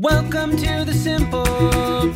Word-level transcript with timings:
Welcome 0.00 0.56
to 0.56 0.84
the 0.86 0.94
Simple 0.94 1.44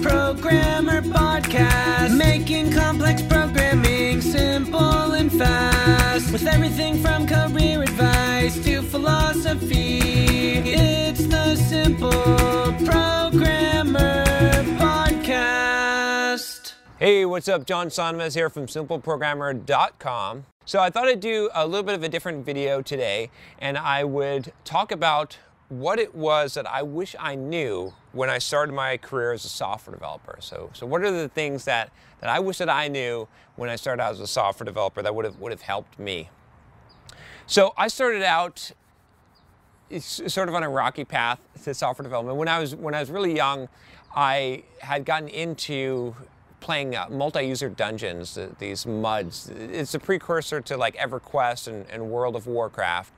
Programmer 0.00 1.02
Podcast, 1.02 2.16
making 2.16 2.72
complex 2.72 3.20
programming 3.20 4.22
simple 4.22 5.12
and 5.12 5.30
fast. 5.30 6.32
With 6.32 6.46
everything 6.46 7.02
from 7.02 7.26
career 7.26 7.82
advice 7.82 8.58
to 8.64 8.80
philosophy, 8.80 9.98
it's 10.64 11.26
the 11.26 11.56
Simple 11.56 12.10
Programmer 12.86 14.24
Podcast. 14.78 16.72
Hey, 16.98 17.26
what's 17.26 17.48
up? 17.48 17.66
John 17.66 17.88
Sonmez 17.88 18.32
here 18.34 18.48
from 18.48 18.64
simpleprogrammer.com. 18.64 20.46
So 20.64 20.80
I 20.80 20.88
thought 20.88 21.08
I'd 21.08 21.20
do 21.20 21.50
a 21.54 21.66
little 21.66 21.84
bit 21.84 21.96
of 21.96 22.02
a 22.02 22.08
different 22.08 22.46
video 22.46 22.80
today 22.80 23.30
and 23.58 23.76
I 23.76 24.04
would 24.04 24.54
talk 24.64 24.90
about 24.90 25.36
what 25.80 25.98
it 25.98 26.14
was 26.14 26.54
that 26.54 26.70
I 26.70 26.82
wish 26.82 27.16
I 27.18 27.34
knew 27.34 27.92
when 28.12 28.30
I 28.30 28.38
started 28.38 28.72
my 28.72 28.96
career 28.96 29.32
as 29.32 29.44
a 29.44 29.48
software 29.48 29.94
developer. 29.94 30.36
So, 30.40 30.70
so 30.72 30.86
what 30.86 31.02
are 31.02 31.10
the 31.10 31.28
things 31.28 31.64
that, 31.64 31.90
that 32.20 32.30
I 32.30 32.38
wish 32.38 32.58
that 32.58 32.68
I 32.68 32.88
knew 32.88 33.26
when 33.56 33.68
I 33.68 33.76
started 33.76 34.02
out 34.02 34.12
as 34.12 34.20
a 34.20 34.26
software 34.26 34.64
developer 34.64 35.02
that 35.02 35.14
would 35.14 35.24
have, 35.24 35.38
would 35.40 35.52
have 35.52 35.62
helped 35.62 35.98
me? 35.98 36.30
So 37.46 37.74
I 37.76 37.88
started 37.88 38.22
out 38.22 38.72
sort 39.98 40.48
of 40.48 40.54
on 40.54 40.62
a 40.62 40.68
rocky 40.68 41.04
path 41.04 41.40
to 41.64 41.74
software 41.74 42.04
development. 42.04 42.38
When 42.38 42.48
I 42.48 42.58
was, 42.58 42.74
when 42.74 42.94
I 42.94 43.00
was 43.00 43.10
really 43.10 43.34
young, 43.34 43.68
I 44.14 44.62
had 44.80 45.04
gotten 45.04 45.28
into 45.28 46.14
playing 46.60 46.96
uh, 46.96 47.06
multi-user 47.10 47.68
dungeons, 47.68 48.38
these 48.58 48.86
MUDs. 48.86 49.50
It's 49.50 49.94
a 49.94 49.98
precursor 49.98 50.60
to 50.62 50.76
like 50.76 50.96
EverQuest 50.96 51.68
and, 51.68 51.84
and 51.90 52.08
World 52.10 52.36
of 52.36 52.46
Warcraft. 52.46 53.12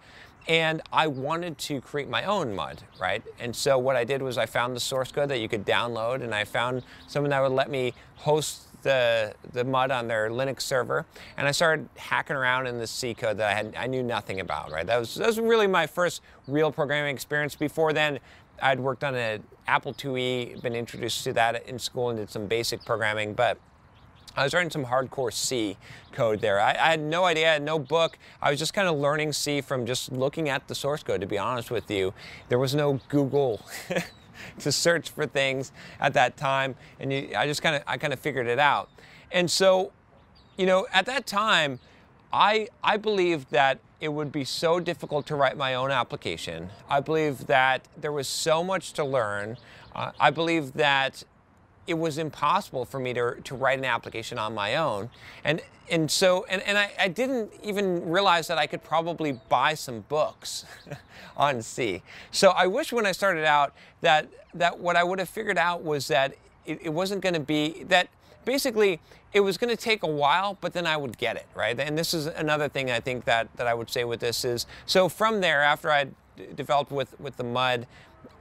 And 0.48 0.80
I 0.92 1.08
wanted 1.08 1.58
to 1.58 1.80
create 1.80 2.08
my 2.08 2.24
own 2.24 2.54
MUD, 2.54 2.82
right? 3.00 3.22
And 3.40 3.54
so 3.54 3.78
what 3.78 3.96
I 3.96 4.04
did 4.04 4.22
was 4.22 4.38
I 4.38 4.46
found 4.46 4.76
the 4.76 4.80
source 4.80 5.10
code 5.10 5.28
that 5.30 5.40
you 5.40 5.48
could 5.48 5.66
download 5.66 6.22
and 6.22 6.34
I 6.34 6.44
found 6.44 6.84
someone 7.08 7.30
that 7.30 7.42
would 7.42 7.52
let 7.52 7.68
me 7.68 7.94
host 8.16 8.66
the, 8.82 9.34
the 9.52 9.64
MUD 9.64 9.90
on 9.90 10.06
their 10.06 10.30
Linux 10.30 10.62
server. 10.62 11.04
And 11.36 11.48
I 11.48 11.50
started 11.50 11.88
hacking 11.96 12.36
around 12.36 12.68
in 12.68 12.78
this 12.78 12.92
C 12.92 13.12
code 13.14 13.38
that 13.38 13.50
I, 13.50 13.54
had, 13.54 13.74
I 13.76 13.86
knew 13.88 14.02
nothing 14.04 14.38
about, 14.38 14.70
right? 14.70 14.86
That 14.86 14.98
was, 14.98 15.16
that 15.16 15.26
was 15.26 15.40
really 15.40 15.66
my 15.66 15.88
first 15.88 16.22
real 16.46 16.70
programming 16.70 17.12
experience. 17.12 17.56
Before 17.56 17.92
then, 17.92 18.20
I'd 18.62 18.78
worked 18.78 19.02
on 19.02 19.16
an 19.16 19.42
Apple 19.66 19.92
IIe, 19.92 20.62
been 20.62 20.76
introduced 20.76 21.24
to 21.24 21.32
that 21.32 21.66
in 21.66 21.78
school 21.78 22.10
and 22.10 22.18
did 22.18 22.30
some 22.30 22.46
basic 22.46 22.84
programming, 22.84 23.34
but 23.34 23.58
I 24.36 24.44
was 24.44 24.52
writing 24.52 24.70
some 24.70 24.84
hardcore 24.84 25.32
C 25.32 25.76
code 26.12 26.40
there. 26.40 26.60
I, 26.60 26.72
I, 26.72 26.90
had 26.90 27.00
no 27.00 27.24
idea, 27.24 27.50
I 27.50 27.52
had 27.54 27.62
no 27.62 27.78
book. 27.78 28.18
I 28.42 28.50
was 28.50 28.58
just 28.58 28.74
kind 28.74 28.86
of 28.86 28.96
learning 28.96 29.32
C 29.32 29.60
from 29.60 29.86
just 29.86 30.12
looking 30.12 30.48
at 30.48 30.68
the 30.68 30.74
source 30.74 31.02
code, 31.02 31.22
to 31.22 31.26
be 31.26 31.38
honest 31.38 31.70
with 31.70 31.90
you. 31.90 32.12
There 32.48 32.58
was 32.58 32.74
no 32.74 33.00
Google 33.08 33.64
to 34.58 34.72
search 34.72 35.10
for 35.10 35.26
things 35.26 35.72
at 36.00 36.12
that 36.14 36.36
time, 36.36 36.74
and 37.00 37.12
you, 37.12 37.30
I 37.36 37.46
just 37.46 37.62
kind 37.62 37.76
of, 37.76 37.82
I 37.86 37.96
kind 37.96 38.12
of 38.12 38.20
figured 38.20 38.46
it 38.46 38.58
out. 38.58 38.90
And 39.32 39.50
so, 39.50 39.92
you 40.56 40.66
know, 40.66 40.86
at 40.92 41.06
that 41.06 41.26
time, 41.26 41.80
I, 42.32 42.68
I 42.84 42.98
believed 42.98 43.50
that 43.50 43.78
it 44.00 44.08
would 44.08 44.30
be 44.30 44.44
so 44.44 44.78
difficult 44.78 45.26
to 45.26 45.36
write 45.36 45.56
my 45.56 45.74
own 45.74 45.90
application. 45.90 46.68
I 46.88 47.00
believe 47.00 47.46
that 47.46 47.88
there 47.96 48.12
was 48.12 48.28
so 48.28 48.62
much 48.62 48.92
to 48.94 49.04
learn. 49.04 49.56
Uh, 49.94 50.12
I 50.20 50.30
believe 50.30 50.74
that 50.74 51.24
it 51.86 51.94
was 51.94 52.18
impossible 52.18 52.84
for 52.84 52.98
me 52.98 53.14
to, 53.14 53.36
to 53.44 53.54
write 53.54 53.78
an 53.78 53.84
application 53.84 54.38
on 54.38 54.54
my 54.54 54.76
own. 54.76 55.10
And, 55.44 55.62
and 55.90 56.10
so, 56.10 56.44
and, 56.48 56.62
and 56.62 56.76
I, 56.76 56.90
I 56.98 57.08
didn't 57.08 57.52
even 57.62 58.08
realize 58.08 58.48
that 58.48 58.58
I 58.58 58.66
could 58.66 58.82
probably 58.82 59.32
buy 59.48 59.74
some 59.74 60.00
books 60.08 60.64
on 61.36 61.62
C. 61.62 62.02
So 62.30 62.50
I 62.50 62.66
wish 62.66 62.92
when 62.92 63.06
I 63.06 63.12
started 63.12 63.44
out 63.44 63.72
that, 64.00 64.28
that 64.54 64.78
what 64.78 64.96
I 64.96 65.04
would 65.04 65.18
have 65.18 65.28
figured 65.28 65.58
out 65.58 65.82
was 65.82 66.08
that 66.08 66.34
it, 66.64 66.80
it 66.82 66.92
wasn't 66.92 67.20
going 67.20 67.34
to 67.34 67.40
be, 67.40 67.84
that 67.84 68.08
basically 68.44 69.00
it 69.32 69.40
was 69.40 69.58
going 69.58 69.70
to 69.70 69.76
take 69.76 70.02
a 70.02 70.08
while, 70.08 70.58
but 70.60 70.72
then 70.72 70.86
I 70.86 70.96
would 70.96 71.18
get 71.18 71.36
it, 71.36 71.46
right? 71.54 71.78
And 71.78 71.96
this 71.96 72.14
is 72.14 72.26
another 72.26 72.68
thing 72.68 72.90
I 72.90 73.00
think 73.00 73.24
that, 73.26 73.54
that 73.56 73.66
I 73.66 73.74
would 73.74 73.90
say 73.90 74.04
with 74.04 74.20
this 74.20 74.44
is, 74.44 74.66
so 74.86 75.08
from 75.08 75.40
there, 75.40 75.62
after 75.62 75.90
I 75.90 76.06
developed 76.54 76.90
with, 76.90 77.18
with 77.20 77.36
the 77.36 77.44
MUD, 77.44 77.86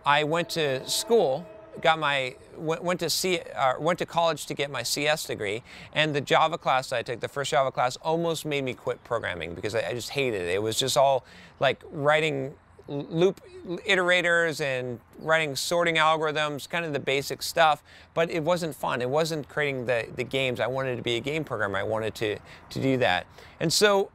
I 0.05 0.23
went 0.23 0.49
to 0.51 0.87
school 0.87 1.45
got 1.81 1.99
my 1.99 2.35
went, 2.57 2.99
to 3.01 3.09
C, 3.09 3.39
uh, 3.55 3.73
went 3.79 3.99
to 3.99 4.05
college 4.05 4.45
to 4.45 4.53
get 4.53 4.71
my 4.71 4.83
CS 4.83 5.25
degree, 5.25 5.63
and 5.93 6.15
the 6.15 6.21
Java 6.21 6.57
class 6.57 6.91
I 6.91 7.01
took, 7.01 7.19
the 7.19 7.27
first 7.27 7.51
Java 7.51 7.71
class, 7.71 7.97
almost 7.97 8.45
made 8.45 8.63
me 8.63 8.73
quit 8.73 9.03
programming 9.03 9.53
because 9.53 9.75
I, 9.75 9.89
I 9.89 9.93
just 9.93 10.09
hated 10.09 10.41
it. 10.41 10.55
It 10.55 10.63
was 10.63 10.77
just 10.77 10.97
all 10.97 11.25
like 11.59 11.83
writing 11.91 12.53
loop 12.87 13.41
iterators 13.87 14.61
and 14.61 14.99
writing 15.19 15.55
sorting 15.55 15.95
algorithms, 15.95 16.69
kind 16.69 16.85
of 16.85 16.93
the 16.93 16.99
basic 16.99 17.41
stuff, 17.41 17.83
but 18.13 18.29
it 18.29 18.43
wasn't 18.43 18.75
fun. 18.75 19.01
It 19.01 19.09
wasn't 19.09 19.47
creating 19.49 19.85
the, 19.85 20.07
the 20.15 20.23
games. 20.23 20.59
I 20.59 20.67
wanted 20.67 20.95
to 20.97 21.01
be 21.01 21.15
a 21.15 21.19
game 21.19 21.43
programmer. 21.43 21.79
I 21.79 21.83
wanted 21.83 22.13
to, 22.15 22.37
to 22.69 22.81
do 22.81 22.97
that. 22.97 23.25
And 23.59 23.73
so, 23.73 24.11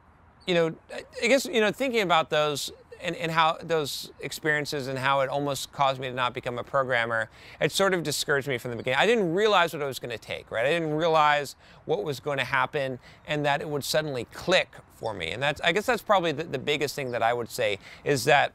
you 0.47 0.53
know, 0.53 0.75
I 1.21 1.27
guess, 1.27 1.45
you 1.45 1.59
know, 1.59 1.71
thinking 1.71 2.01
about 2.01 2.29
those, 2.29 2.71
and, 3.03 3.15
and 3.15 3.31
how 3.31 3.57
those 3.61 4.11
experiences 4.19 4.87
and 4.87 4.97
how 4.97 5.21
it 5.21 5.29
almost 5.29 5.71
caused 5.71 5.99
me 5.99 6.07
to 6.07 6.13
not 6.13 6.33
become 6.33 6.57
a 6.57 6.63
programmer, 6.63 7.29
it 7.59 7.71
sort 7.71 7.93
of 7.93 8.03
discouraged 8.03 8.47
me 8.47 8.57
from 8.57 8.71
the 8.71 8.77
beginning. 8.77 8.99
I 8.99 9.05
didn't 9.05 9.33
realize 9.33 9.73
what 9.73 9.81
it 9.81 9.85
was 9.85 9.99
going 9.99 10.11
to 10.11 10.17
take, 10.17 10.51
right? 10.51 10.65
I 10.65 10.69
didn't 10.69 10.93
realize 10.93 11.55
what 11.85 12.03
was 12.03 12.19
going 12.19 12.37
to 12.37 12.43
happen 12.43 12.99
and 13.27 13.45
that 13.45 13.61
it 13.61 13.69
would 13.69 13.83
suddenly 13.83 14.25
click 14.25 14.75
for 14.95 15.13
me. 15.13 15.31
And 15.31 15.41
that's, 15.41 15.61
I 15.61 15.71
guess 15.71 15.85
that's 15.85 16.01
probably 16.01 16.31
the, 16.31 16.43
the 16.43 16.59
biggest 16.59 16.95
thing 16.95 17.11
that 17.11 17.23
I 17.23 17.33
would 17.33 17.49
say 17.49 17.79
is 18.03 18.25
that 18.25 18.53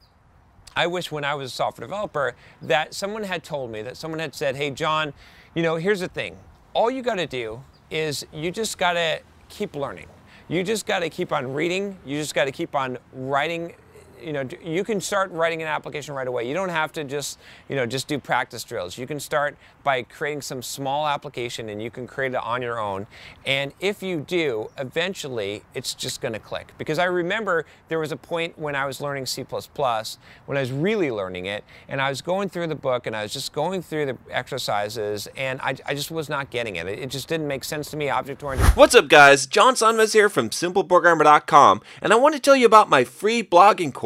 I 0.76 0.86
wish 0.86 1.10
when 1.10 1.24
I 1.24 1.34
was 1.34 1.52
a 1.52 1.54
software 1.54 1.86
developer 1.86 2.34
that 2.62 2.92
someone 2.92 3.22
had 3.22 3.42
told 3.42 3.70
me, 3.70 3.82
that 3.82 3.96
someone 3.96 4.20
had 4.20 4.34
said, 4.34 4.56
hey, 4.56 4.70
John, 4.70 5.14
you 5.54 5.62
know, 5.62 5.76
here's 5.76 6.00
the 6.00 6.08
thing. 6.08 6.36
All 6.74 6.90
you 6.90 7.02
got 7.02 7.14
to 7.14 7.26
do 7.26 7.62
is 7.90 8.26
you 8.32 8.50
just 8.50 8.76
got 8.76 8.92
to 8.92 9.20
keep 9.48 9.74
learning. 9.74 10.06
You 10.48 10.62
just 10.62 10.86
got 10.86 11.00
to 11.00 11.08
keep 11.08 11.32
on 11.32 11.52
reading. 11.52 11.96
You 12.04 12.18
just 12.18 12.34
got 12.34 12.44
to 12.44 12.52
keep 12.52 12.74
on 12.74 12.98
writing 13.12 13.74
you 14.22 14.32
know, 14.32 14.48
you 14.62 14.84
can 14.84 15.00
start 15.00 15.30
writing 15.30 15.62
an 15.62 15.68
application 15.68 16.14
right 16.14 16.26
away. 16.26 16.48
You 16.48 16.54
don't 16.54 16.68
have 16.68 16.92
to 16.92 17.04
just, 17.04 17.38
you 17.68 17.76
know, 17.76 17.86
just 17.86 18.08
do 18.08 18.18
practice 18.18 18.64
drills. 18.64 18.98
You 18.98 19.06
can 19.06 19.20
start 19.20 19.56
by 19.84 20.02
creating 20.02 20.42
some 20.42 20.62
small 20.62 21.06
application 21.06 21.68
and 21.68 21.82
you 21.82 21.90
can 21.90 22.06
create 22.06 22.32
it 22.32 22.42
on 22.42 22.62
your 22.62 22.78
own. 22.78 23.06
And 23.44 23.72
if 23.80 24.02
you 24.02 24.20
do, 24.20 24.70
eventually 24.78 25.62
it's 25.74 25.94
just 25.94 26.20
going 26.20 26.32
to 26.32 26.38
click. 26.38 26.72
Because 26.78 26.98
I 26.98 27.04
remember 27.04 27.66
there 27.88 27.98
was 27.98 28.12
a 28.12 28.16
point 28.16 28.58
when 28.58 28.74
I 28.74 28.86
was 28.86 29.00
learning 29.00 29.26
C++, 29.26 29.44
when 29.44 30.56
I 30.56 30.60
was 30.60 30.72
really 30.72 31.10
learning 31.10 31.46
it, 31.46 31.64
and 31.88 32.00
I 32.00 32.08
was 32.08 32.22
going 32.22 32.48
through 32.48 32.66
the 32.66 32.74
book 32.74 33.06
and 33.06 33.14
I 33.14 33.22
was 33.22 33.32
just 33.32 33.52
going 33.52 33.82
through 33.82 34.06
the 34.06 34.18
exercises 34.30 35.28
and 35.36 35.60
I, 35.60 35.76
I 35.86 35.94
just 35.94 36.10
was 36.10 36.28
not 36.28 36.50
getting 36.50 36.76
it. 36.76 36.86
It 36.88 37.10
just 37.10 37.28
didn't 37.28 37.46
make 37.46 37.64
sense 37.64 37.90
to 37.90 37.96
me, 37.96 38.08
object-oriented. 38.08 38.76
What's 38.76 38.94
up 38.94 39.08
guys? 39.08 39.46
John 39.46 39.74
Sonmez 39.74 40.12
here 40.12 40.28
from 40.28 40.50
SimpleProgrammer.com 40.50 41.80
and 42.02 42.12
I 42.12 42.16
want 42.16 42.34
to 42.34 42.40
tell 42.40 42.56
you 42.56 42.66
about 42.66 42.88
my 42.88 43.04
free 43.04 43.42
blogging 43.42 43.92
course 43.92 44.05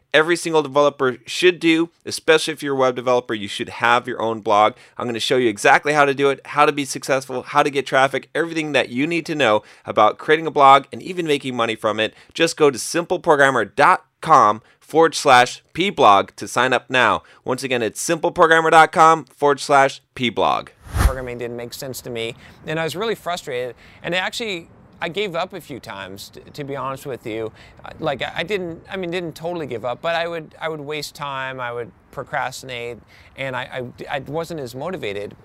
every 0.13 0.35
single 0.35 0.61
developer 0.61 1.17
should 1.25 1.59
do, 1.59 1.89
especially 2.05 2.53
if 2.53 2.63
you're 2.63 2.75
a 2.75 2.79
web 2.79 2.95
developer, 2.95 3.33
you 3.33 3.47
should 3.47 3.69
have 3.69 4.07
your 4.07 4.21
own 4.21 4.41
blog. 4.41 4.73
I'm 4.97 5.05
going 5.05 5.13
to 5.13 5.19
show 5.19 5.37
you 5.37 5.49
exactly 5.49 5.93
how 5.93 6.05
to 6.05 6.13
do 6.13 6.29
it, 6.29 6.45
how 6.45 6.65
to 6.65 6.71
be 6.71 6.85
successful, 6.85 7.43
how 7.43 7.63
to 7.63 7.69
get 7.69 7.85
traffic, 7.85 8.29
everything 8.35 8.71
that 8.73 8.89
you 8.89 9.07
need 9.07 9.25
to 9.27 9.35
know 9.35 9.63
about 9.85 10.17
creating 10.17 10.47
a 10.47 10.51
blog 10.51 10.85
and 10.91 11.01
even 11.01 11.25
making 11.25 11.55
money 11.55 11.75
from 11.75 11.99
it. 11.99 12.13
Just 12.33 12.57
go 12.57 12.69
to 12.69 12.77
simpleprogrammer.com 12.77 14.61
forward 14.79 15.15
slash 15.15 15.63
pblog 15.73 16.35
to 16.35 16.47
sign 16.47 16.73
up 16.73 16.89
now. 16.89 17.23
Once 17.45 17.63
again, 17.63 17.81
it's 17.81 18.05
simpleprogrammer.com 18.05 19.25
forward 19.25 19.59
slash 19.59 20.01
pblog. 20.15 20.69
Programming 20.93 21.37
didn't 21.37 21.55
make 21.55 21.73
sense 21.73 22.01
to 22.01 22.09
me, 22.09 22.35
and 22.67 22.77
I 22.77 22.83
was 22.83 22.95
really 22.95 23.15
frustrated. 23.15 23.75
And 24.03 24.13
it 24.13 24.17
actually, 24.17 24.69
I 25.01 25.09
gave 25.09 25.35
up 25.35 25.53
a 25.53 25.61
few 25.61 25.79
times, 25.79 26.29
to, 26.29 26.39
to 26.41 26.63
be 26.63 26.75
honest 26.75 27.05
with 27.05 27.25
you. 27.25 27.51
Uh, 27.83 27.89
like 27.99 28.21
I 28.21 28.43
didn't, 28.43 28.83
I 28.89 28.97
mean, 28.97 29.09
didn't 29.09 29.35
totally 29.35 29.65
give 29.65 29.83
up, 29.83 30.01
but 30.01 30.15
I 30.15 30.27
would, 30.27 30.55
I 30.61 30.69
would 30.69 30.79
waste 30.79 31.15
time, 31.15 31.59
I 31.59 31.73
would 31.73 31.91
procrastinate, 32.11 32.99
and 33.35 33.55
I, 33.55 33.91
I, 34.09 34.17
I 34.17 34.19
wasn't 34.19 34.59
as 34.59 34.75
motivated. 34.75 35.35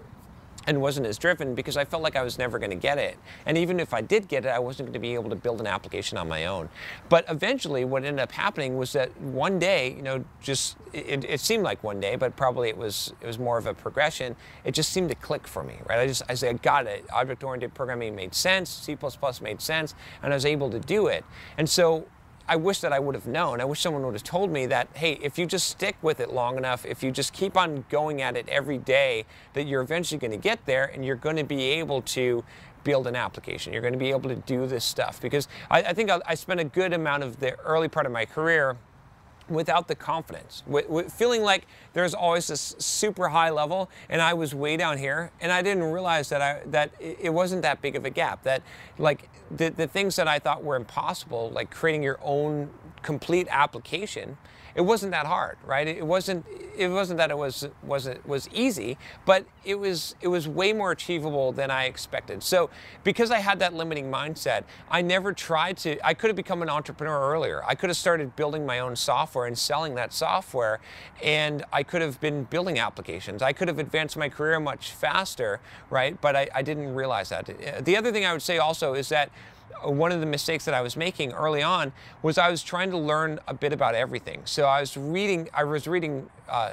And 0.67 0.81
wasn't 0.81 1.07
as 1.07 1.19
driven 1.19 1.55
because 1.55 1.77
I 1.77 1.85
felt 1.85 2.03
like 2.03 2.17
I 2.17 2.23
was 2.23 2.39
never 2.39 2.59
going 2.59 2.71
to 2.71 2.77
get 2.77 2.99
it. 2.99 3.17
And 3.45 3.57
even 3.57 3.79
if 3.79 3.95
I 3.95 4.01
did 4.01 4.29
get 4.29 4.45
it, 4.45 4.49
I 4.49 4.59
wasn't 4.59 4.89
going 4.89 4.95
to 4.95 4.99
be 4.99 5.15
able 5.15 5.31
to 5.31 5.37
build 5.37 5.61
an 5.61 5.67
application 5.67 6.19
on 6.19 6.29
my 6.29 6.47
own. 6.47 6.69
But 7.09 7.25
eventually, 7.29 7.85
what 7.85 8.05
ended 8.05 8.21
up 8.21 8.33
happening 8.33 8.77
was 8.77 8.93
that 8.93 9.17
one 9.21 9.59
day, 9.59 9.95
you 9.95 10.03
know, 10.03 10.25
just 10.41 10.77
it, 10.93 11.25
it 11.25 11.41
seemed 11.41 11.63
like 11.63 11.83
one 11.85 12.01
day, 12.01 12.17
but 12.17 12.37
probably 12.37 12.69
it 12.69 12.77
was 12.77 13.13
it 13.21 13.27
was 13.27 13.39
more 13.39 13.59
of 13.59 13.67
a 13.67 13.75
progression. 13.75 14.37
It 14.65 14.73
just 14.73 14.93
seemed 14.93 15.09
to 15.11 15.15
click 15.15 15.47
for 15.47 15.63
me, 15.63 15.77
right? 15.89 15.99
I 15.99 16.07
just 16.07 16.23
I 16.29 16.35
said, 16.35 16.55
I 16.55 16.59
got 16.59 16.87
it. 16.87 17.05
Object-oriented 17.13 17.75
programming 17.75 18.17
made 18.17 18.35
sense. 18.35 18.71
C++ 18.71 18.97
made 19.43 19.61
sense, 19.61 19.95
and 20.23 20.33
I 20.33 20.37
was 20.37 20.47
able 20.47 20.71
to 20.71 20.81
do 20.81 21.07
it. 21.07 21.25
And 21.59 21.69
so 21.69 22.07
I 22.49 22.57
wish 22.57 22.81
that 22.81 22.93
I 22.93 22.99
would 22.99 23.15
have 23.15 23.27
known. 23.27 23.61
I 23.61 23.65
wish 23.65 23.81
someone 23.81 24.05
would 24.05 24.15
have 24.15 24.23
told 24.23 24.51
me 24.51 24.67
that, 24.67 24.89
hey, 24.95 25.19
if 25.21 25.39
you 25.39 25.47
just 25.47 25.69
stick 25.69 25.97
with 26.03 26.21
it 26.21 26.33
long 26.33 26.57
enough, 26.57 26.87
if 26.87 27.03
you 27.03 27.11
just 27.11 27.33
keep 27.33 27.57
on 27.57 27.85
going 27.91 28.23
at 28.23 28.37
it 28.37 28.49
every 28.49 28.79
day, 28.79 29.25
that 29.55 29.67
you're 29.67 29.83
eventually 29.83 30.19
going 30.19 30.31
to 30.31 30.37
get 30.37 30.65
there 30.67 30.85
and 30.85 31.05
you're 31.05 31.17
going 31.17 31.37
to 31.37 31.45
be 31.45 31.63
able 31.63 32.03
to 32.03 32.45
build 32.85 33.09
an 33.09 33.17
application. 33.17 33.73
You're 33.73 33.83
going 33.83 33.95
to 33.95 33.99
be 33.99 34.11
able 34.11 34.31
to 34.31 34.37
do 34.37 34.67
this 34.67 34.85
stuff. 34.85 35.21
Because 35.21 35.49
I, 35.71 35.83
I 35.83 35.93
think 35.93 36.09
I, 36.09 36.21
I 36.25 36.35
spent 36.37 36.61
a 36.61 36.65
good 36.65 36.93
amount 36.93 37.25
of 37.25 37.41
the 37.41 37.59
early 37.61 37.89
part 37.89 38.07
of 38.07 38.13
my 38.13 38.25
career 38.25 38.77
without 39.49 39.89
the 39.89 39.95
confidence, 39.95 40.63
with, 40.67 40.89
with 40.89 41.13
feeling 41.13 41.43
like 41.43 41.67
there's 41.93 42.15
always 42.15 42.49
this 42.49 42.75
super 42.79 43.29
high 43.29 43.51
level, 43.51 43.91
and 44.09 44.21
I 44.21 44.35
was 44.35 44.55
way 44.55 44.77
down 44.77 44.99
here, 44.99 45.31
and 45.41 45.53
I 45.53 45.63
didn't 45.63 45.85
realize 45.85 46.29
that 46.31 46.43
I 46.43 46.61
that 46.67 46.91
it 47.01 47.33
wasn't 47.33 47.63
that 47.63 47.81
big 47.81 47.97
of 47.97 48.05
a 48.05 48.11
gap. 48.11 48.43
That 48.43 48.63
like 48.99 49.29
the 49.51 49.71
the 49.71 49.87
things 49.87 50.17
that 50.17 50.29
I 50.29 50.39
thought 50.39 50.65
were 50.65 50.77
impossible, 50.77 51.51
like 51.51 51.71
creating 51.71 52.03
your 52.03 52.19
own 52.23 52.71
complete 53.03 53.47
application, 53.51 54.37
it 54.77 54.85
wasn't 54.85 55.13
that 55.13 55.25
hard, 55.25 55.57
right? 55.65 55.89
It 55.89 56.07
wasn't 56.07 56.45
it 56.77 56.89
wasn't 56.89 57.17
that 57.17 57.31
it 57.31 57.39
was 57.39 57.67
wasn't 57.83 58.27
was 58.29 58.47
easy, 58.53 58.99
but 59.25 59.47
it 59.65 59.77
was 59.77 60.15
it 60.21 60.29
was 60.29 60.47
way 60.47 60.75
more 60.75 60.91
achievable 60.93 61.51
than 61.51 61.71
I 61.71 61.87
expected. 61.87 62.43
So 62.43 62.69
because 63.03 63.31
I 63.31 63.39
had 63.39 63.59
that 63.61 63.73
limiting 63.73 64.11
mindset, 64.11 64.65
I 64.91 65.01
never 65.01 65.33
tried 65.33 65.79
to 65.79 66.07
I 66.07 66.13
could 66.13 66.29
have 66.29 66.37
become 66.37 66.61
an 66.61 66.69
entrepreneur 66.69 67.33
earlier. 67.33 67.65
I 67.65 67.75
could 67.75 67.89
have 67.89 67.97
started 67.97 68.37
building 68.37 68.67
my 68.67 68.81
own 68.81 68.97
software 68.97 69.47
and 69.47 69.57
selling 69.57 69.95
that 69.95 70.13
software 70.13 70.81
and 71.25 71.65
I 71.73 71.83
could 71.83 72.03
have 72.03 72.21
been 72.21 72.45
building 72.45 72.79
applications. 72.79 73.41
I 73.41 73.55
could 73.55 73.69
have 73.69 73.79
advanced 73.79 74.19
my 74.19 74.29
career 74.29 74.61
much 74.61 74.91
faster, 74.91 75.59
right? 75.89 76.21
But 76.21 76.37
I, 76.37 76.49
I 76.55 76.61
didn't 76.61 76.95
realize 76.95 77.31
that. 77.31 77.49
The 77.83 77.97
other 77.97 78.13
thing 78.13 78.27
I 78.27 78.33
would 78.35 78.43
say 78.43 78.59
also 78.59 78.93
is 78.93 79.09
that 79.09 79.31
one 79.85 80.13
of 80.13 80.21
the 80.21 80.27
mistakes 80.27 80.65
that 80.65 80.75
I 80.75 80.81
was 80.81 80.97
making 80.97 81.33
early 81.33 81.63
on 81.63 81.93
was 82.23 82.39
I 82.39 82.51
was 82.51 82.63
trying 82.63 82.91
to 82.91 82.99
learn 82.99 83.39
a 83.47 83.55
bit 83.55 83.73
about 83.73 83.95
everything. 83.95 84.43
So 84.45 84.65
I 84.65 84.81
was 84.81 84.97
reading, 84.97 85.49
I 85.55 85.65
was 85.65 85.87
reading 85.87 86.29
uh, 86.49 86.73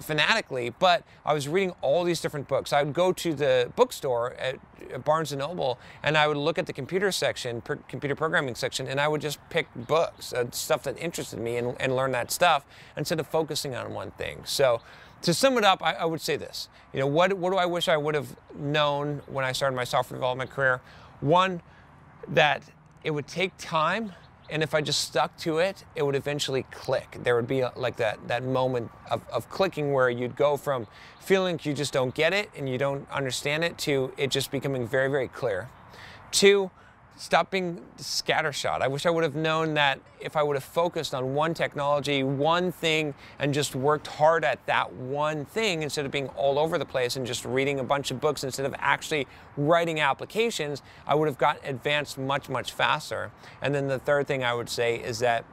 fanatically, 0.00 0.70
but 0.70 1.04
I 1.24 1.34
was 1.34 1.48
reading 1.48 1.74
all 1.82 2.04
these 2.04 2.20
different 2.20 2.48
books. 2.48 2.72
I 2.72 2.82
would 2.82 2.94
go 2.94 3.12
to 3.12 3.34
the 3.34 3.70
bookstore 3.76 4.34
at 4.34 4.58
Barnes 5.04 5.32
and 5.32 5.40
Noble, 5.40 5.78
and 6.02 6.16
I 6.16 6.26
would 6.26 6.36
look 6.36 6.58
at 6.58 6.66
the 6.66 6.72
computer 6.72 7.12
section, 7.12 7.60
per, 7.60 7.76
computer 7.88 8.14
programming 8.14 8.54
section, 8.54 8.86
and 8.86 9.00
I 9.00 9.08
would 9.08 9.20
just 9.20 9.38
pick 9.50 9.66
books, 9.74 10.32
uh, 10.32 10.50
stuff 10.50 10.82
that 10.84 10.98
interested 10.98 11.38
me, 11.38 11.56
and, 11.56 11.80
and 11.80 11.96
learn 11.96 12.12
that 12.12 12.30
stuff 12.30 12.64
instead 12.96 13.20
of 13.20 13.26
focusing 13.26 13.74
on 13.74 13.92
one 13.92 14.12
thing. 14.12 14.42
So 14.44 14.80
to 15.22 15.34
sum 15.34 15.58
it 15.58 15.64
up, 15.64 15.82
I, 15.82 15.94
I, 15.94 16.04
would 16.04 16.20
say 16.20 16.36
this. 16.36 16.68
You 16.92 17.00
know, 17.00 17.06
what, 17.06 17.32
what 17.34 17.50
do 17.50 17.56
I 17.56 17.66
wish 17.66 17.88
I 17.88 17.96
would 17.96 18.14
have 18.14 18.36
known 18.54 19.22
when 19.26 19.44
I 19.44 19.52
started 19.52 19.76
my 19.76 19.84
software 19.84 20.16
development 20.16 20.50
career? 20.50 20.80
One, 21.20 21.62
that 22.28 22.62
it 23.04 23.10
would 23.10 23.26
take 23.26 23.52
time 23.58 24.12
and 24.48 24.62
if 24.62 24.74
I 24.74 24.80
just 24.80 25.00
stuck 25.00 25.36
to 25.38 25.58
it, 25.58 25.84
it 25.94 26.04
would 26.04 26.14
eventually 26.14 26.64
click. 26.70 27.18
There 27.22 27.34
would 27.34 27.48
be 27.48 27.60
a, 27.60 27.72
like 27.74 27.96
that, 27.96 28.28
that 28.28 28.44
moment 28.44 28.90
of, 29.10 29.26
of 29.28 29.48
clicking 29.50 29.92
where 29.92 30.08
you'd 30.08 30.36
go 30.36 30.56
from 30.56 30.86
feeling 31.20 31.58
you 31.64 31.74
just 31.74 31.92
don't 31.92 32.14
get 32.14 32.32
it 32.32 32.50
and 32.56 32.68
you 32.68 32.78
don't 32.78 33.10
understand 33.10 33.64
it 33.64 33.76
to 33.78 34.12
it 34.16 34.30
just 34.30 34.52
becoming 34.52 34.86
very, 34.86 35.08
very 35.08 35.26
clear. 35.28 35.68
Two, 36.30 36.70
stop 37.16 37.50
being 37.50 37.80
scattershot. 37.96 38.82
I 38.82 38.88
wish 38.88 39.06
I 39.06 39.10
would 39.10 39.24
have 39.24 39.34
known 39.34 39.74
that 39.74 40.00
if 40.20 40.36
I 40.36 40.42
would 40.42 40.54
have 40.54 40.64
focused 40.64 41.14
on 41.14 41.34
one 41.34 41.54
technology, 41.54 42.22
one 42.22 42.70
thing, 42.70 43.14
and 43.38 43.54
just 43.54 43.74
worked 43.74 44.06
hard 44.06 44.44
at 44.44 44.64
that 44.66 44.92
one 44.92 45.46
thing 45.46 45.82
instead 45.82 46.04
of 46.04 46.12
being 46.12 46.28
all 46.28 46.58
over 46.58 46.76
the 46.76 46.84
place 46.84 47.16
and 47.16 47.26
just 47.26 47.44
reading 47.44 47.80
a 47.80 47.84
bunch 47.84 48.10
of 48.10 48.20
books 48.20 48.44
instead 48.44 48.66
of 48.66 48.74
actually 48.78 49.26
writing 49.56 49.98
applications, 49.98 50.82
I 51.06 51.14
would 51.14 51.26
have 51.26 51.38
got 51.38 51.58
advanced 51.64 52.18
much, 52.18 52.48
much 52.50 52.72
faster. 52.72 53.32
And 53.62 53.74
then 53.74 53.88
the 53.88 53.98
third 53.98 54.26
thing 54.26 54.44
I 54.44 54.52
would 54.52 54.68
say 54.68 54.96
is 54.96 55.18
that 55.20 55.44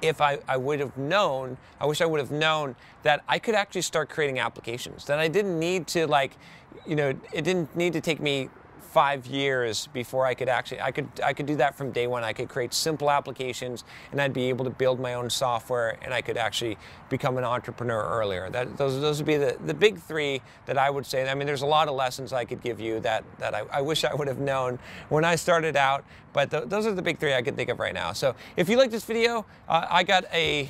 if 0.00 0.22
I, 0.22 0.38
I 0.48 0.56
would 0.56 0.80
have 0.80 0.96
known, 0.96 1.58
I 1.78 1.84
wish 1.84 2.00
I 2.00 2.06
would 2.06 2.20
have 2.20 2.30
known 2.30 2.74
that 3.02 3.22
I 3.28 3.38
could 3.38 3.54
actually 3.54 3.82
start 3.82 4.08
creating 4.08 4.38
applications, 4.38 5.04
that 5.06 5.18
I 5.18 5.28
didn't 5.28 5.58
need 5.58 5.86
to 5.88 6.06
like, 6.06 6.38
you 6.86 6.96
know, 6.96 7.10
it 7.32 7.42
didn't 7.42 7.76
need 7.76 7.92
to 7.92 8.00
take 8.00 8.18
me 8.18 8.48
five 8.82 9.26
years 9.26 9.88
before 9.88 10.26
I 10.26 10.34
could 10.34 10.48
actually 10.48 10.80
I 10.80 10.90
could 10.90 11.08
I 11.24 11.32
could 11.32 11.46
do 11.46 11.56
that 11.56 11.76
from 11.76 11.92
day 11.92 12.06
one. 12.06 12.24
I 12.24 12.32
could 12.32 12.48
create 12.48 12.74
simple 12.74 13.10
applications 13.10 13.84
and 14.12 14.20
I'd 14.20 14.32
be 14.32 14.48
able 14.48 14.64
to 14.64 14.70
build 14.70 15.00
my 15.00 15.14
own 15.14 15.30
software 15.30 15.98
and 16.02 16.12
I 16.12 16.22
could 16.22 16.36
actually 16.36 16.76
become 17.08 17.38
an 17.38 17.44
entrepreneur 17.44 18.02
earlier. 18.02 18.50
That 18.50 18.76
those 18.76 19.00
those 19.00 19.18
would 19.18 19.26
be 19.26 19.36
the, 19.36 19.56
the 19.64 19.74
big 19.74 20.00
three 20.00 20.42
that 20.66 20.78
I 20.78 20.90
would 20.90 21.06
say. 21.06 21.28
I 21.28 21.34
mean 21.34 21.46
there's 21.46 21.62
a 21.62 21.66
lot 21.66 21.88
of 21.88 21.94
lessons 21.94 22.32
I 22.32 22.44
could 22.44 22.62
give 22.62 22.80
you 22.80 23.00
that 23.00 23.24
that 23.38 23.54
I, 23.54 23.62
I 23.72 23.80
wish 23.80 24.04
I 24.04 24.14
would 24.14 24.28
have 24.28 24.40
known 24.40 24.78
when 25.08 25.24
I 25.24 25.36
started 25.36 25.76
out, 25.76 26.04
but 26.32 26.50
th- 26.50 26.64
those 26.66 26.86
are 26.86 26.92
the 26.92 27.02
big 27.02 27.18
three 27.18 27.34
I 27.34 27.42
can 27.42 27.56
think 27.56 27.68
of 27.70 27.78
right 27.78 27.94
now. 27.94 28.12
So 28.12 28.34
if 28.56 28.68
you 28.68 28.76
like 28.76 28.90
this 28.90 29.04
video, 29.04 29.46
uh, 29.68 29.86
I 29.90 30.02
got 30.02 30.24
a 30.32 30.68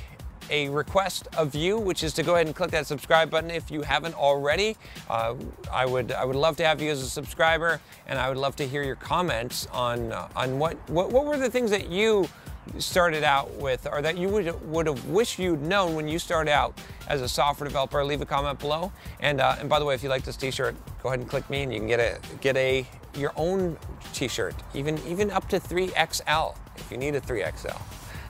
a 0.50 0.68
request 0.68 1.28
of 1.36 1.54
you, 1.54 1.78
which 1.78 2.02
is 2.02 2.12
to 2.14 2.22
go 2.22 2.34
ahead 2.34 2.46
and 2.46 2.54
click 2.54 2.70
that 2.72 2.86
subscribe 2.86 3.30
button 3.30 3.50
if 3.50 3.70
you 3.70 3.82
haven't 3.82 4.14
already. 4.14 4.76
Uh, 5.08 5.34
I 5.72 5.86
would 5.86 6.12
I 6.12 6.24
would 6.24 6.36
love 6.36 6.56
to 6.58 6.66
have 6.66 6.82
you 6.82 6.90
as 6.90 7.00
a 7.02 7.08
subscriber, 7.08 7.80
and 8.06 8.18
I 8.18 8.28
would 8.28 8.38
love 8.38 8.56
to 8.56 8.66
hear 8.66 8.82
your 8.82 8.96
comments 8.96 9.66
on 9.72 10.12
uh, 10.12 10.28
on 10.36 10.58
what, 10.58 10.76
what 10.90 11.10
what 11.10 11.24
were 11.24 11.36
the 11.36 11.50
things 11.50 11.70
that 11.70 11.88
you 11.88 12.28
started 12.78 13.24
out 13.24 13.50
with 13.54 13.86
or 13.90 14.02
that 14.02 14.16
you 14.18 14.28
would 14.28 14.70
would 14.70 14.86
have 14.86 15.06
wished 15.06 15.38
you'd 15.38 15.62
known 15.62 15.94
when 15.94 16.06
you 16.06 16.18
started 16.18 16.50
out 16.50 16.78
as 17.08 17.22
a 17.22 17.28
software 17.28 17.68
developer? 17.68 18.04
Leave 18.04 18.20
a 18.20 18.26
comment 18.26 18.58
below. 18.58 18.92
And 19.20 19.40
uh, 19.40 19.56
and 19.58 19.68
by 19.68 19.78
the 19.78 19.84
way 19.84 19.94
if 19.94 20.02
you 20.02 20.08
like 20.08 20.24
this 20.24 20.36
t-shirt 20.36 20.76
go 21.02 21.08
ahead 21.08 21.20
and 21.20 21.28
click 21.28 21.48
me 21.48 21.62
and 21.62 21.72
you 21.72 21.78
can 21.78 21.88
get 21.88 22.00
a 22.00 22.18
get 22.40 22.56
a 22.56 22.86
your 23.16 23.32
own 23.36 23.76
t-shirt 24.12 24.54
even 24.74 24.98
even 25.06 25.30
up 25.30 25.48
to 25.48 25.58
3xl 25.58 26.56
if 26.76 26.90
you 26.90 26.96
need 26.96 27.14
a 27.14 27.20
3xl 27.20 27.74
all 27.74 27.80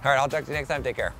right 0.04 0.18
i'll 0.18 0.28
talk 0.28 0.44
to 0.44 0.50
you 0.50 0.56
next 0.56 0.68
time. 0.68 0.82
Take 0.82 0.96
care 0.96 1.12